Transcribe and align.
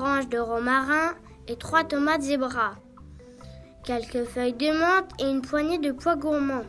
de 0.00 0.38
romarin 0.38 1.12
et 1.46 1.56
trois 1.56 1.84
tomates 1.84 2.22
zébras, 2.22 2.76
quelques 3.84 4.24
feuilles 4.24 4.54
de 4.54 4.70
menthe 4.70 5.10
et 5.18 5.28
une 5.28 5.42
poignée 5.42 5.76
de 5.76 5.92
pois 5.92 6.16
gourmands. 6.16 6.64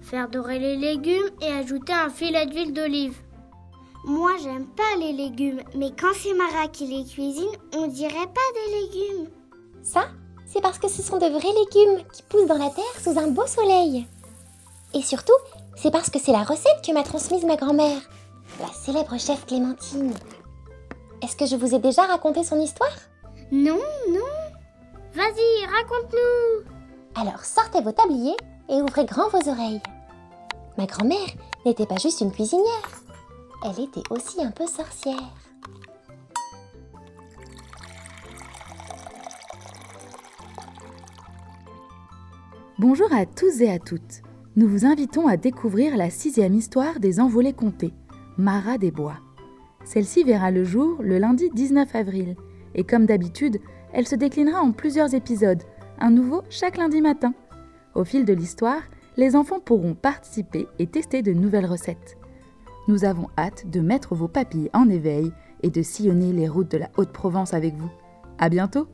Faire 0.00 0.30
dorer 0.30 0.58
les 0.58 0.76
légumes 0.76 1.28
et 1.42 1.52
ajouter 1.52 1.92
un 1.92 2.08
filet 2.08 2.46
d'huile 2.46 2.72
d'olive. 2.72 3.18
Moi, 4.06 4.30
j'aime 4.42 4.66
pas 4.68 4.98
les 4.98 5.12
légumes, 5.12 5.60
mais 5.74 5.90
quand 5.90 6.14
c'est 6.14 6.32
Mara 6.32 6.68
qui 6.68 6.86
les 6.86 7.04
cuisine, 7.04 7.44
on 7.76 7.88
dirait 7.88 8.10
pas 8.10 8.40
des 8.54 8.80
légumes. 8.80 9.28
Ça, 9.82 10.04
c'est 10.46 10.62
parce 10.62 10.78
que 10.78 10.88
ce 10.88 11.02
sont 11.02 11.18
de 11.18 11.26
vrais 11.26 11.40
légumes 11.42 12.06
qui 12.10 12.22
poussent 12.22 12.48
dans 12.48 12.56
la 12.56 12.70
terre 12.70 13.02
sous 13.02 13.18
un 13.18 13.28
beau 13.28 13.46
soleil. 13.46 14.06
Et 14.94 15.02
surtout, 15.02 15.36
c'est 15.76 15.90
parce 15.90 16.08
que 16.08 16.18
c'est 16.18 16.32
la 16.32 16.44
recette 16.44 16.82
que 16.86 16.94
m'a 16.94 17.02
transmise 17.02 17.44
ma 17.44 17.56
grand-mère, 17.56 18.00
la 18.60 18.72
célèbre 18.72 19.18
chef 19.18 19.44
Clémentine. 19.44 20.14
Est-ce 21.22 21.36
que 21.36 21.46
je 21.46 21.56
vous 21.56 21.74
ai 21.74 21.78
déjà 21.78 22.02
raconté 22.06 22.44
son 22.44 22.60
histoire? 22.60 22.96
Non, 23.52 23.80
non. 24.08 24.20
Vas-y, 25.14 25.66
raconte-nous. 25.66 26.64
Alors 27.14 27.44
sortez 27.44 27.82
vos 27.82 27.92
tabliers 27.92 28.36
et 28.68 28.80
ouvrez 28.80 29.04
grand 29.04 29.28
vos 29.28 29.50
oreilles. 29.50 29.82
Ma 30.78 30.86
grand-mère 30.86 31.28
n'était 31.66 31.86
pas 31.86 31.96
juste 31.96 32.20
une 32.20 32.32
cuisinière, 32.32 32.88
elle 33.62 33.84
était 33.84 34.02
aussi 34.10 34.42
un 34.42 34.50
peu 34.50 34.66
sorcière. 34.66 35.34
Bonjour 42.78 43.12
à 43.12 43.26
tous 43.26 43.60
et 43.60 43.70
à 43.70 43.78
toutes. 43.78 44.22
Nous 44.56 44.66
vous 44.66 44.86
invitons 44.86 45.26
à 45.26 45.36
découvrir 45.36 45.98
la 45.98 46.08
sixième 46.08 46.54
histoire 46.54 46.98
des 46.98 47.20
envolées 47.20 47.52
comptées, 47.52 47.92
Marat 48.38 48.78
des 48.78 48.90
Bois. 48.90 49.18
Celle-ci 49.84 50.24
verra 50.24 50.50
le 50.50 50.64
jour 50.64 51.02
le 51.02 51.18
lundi 51.18 51.50
19 51.52 51.94
avril, 51.94 52.36
et 52.74 52.84
comme 52.84 53.06
d'habitude, 53.06 53.58
elle 53.92 54.06
se 54.06 54.14
déclinera 54.14 54.60
en 54.60 54.72
plusieurs 54.72 55.14
épisodes, 55.14 55.62
un 55.98 56.10
nouveau 56.10 56.42
chaque 56.50 56.76
lundi 56.76 57.00
matin. 57.00 57.34
Au 57.94 58.04
fil 58.04 58.24
de 58.24 58.32
l'histoire, 58.32 58.82
les 59.16 59.36
enfants 59.36 59.60
pourront 59.60 59.94
participer 59.94 60.66
et 60.78 60.86
tester 60.86 61.22
de 61.22 61.32
nouvelles 61.32 61.66
recettes. 61.66 62.16
Nous 62.88 63.04
avons 63.04 63.28
hâte 63.36 63.68
de 63.68 63.80
mettre 63.80 64.14
vos 64.14 64.28
papilles 64.28 64.70
en 64.72 64.88
éveil 64.88 65.32
et 65.62 65.70
de 65.70 65.82
sillonner 65.82 66.32
les 66.32 66.48
routes 66.48 66.70
de 66.70 66.78
la 66.78 66.90
Haute-Provence 66.96 67.54
avec 67.54 67.74
vous. 67.74 67.90
À 68.38 68.48
bientôt! 68.48 68.86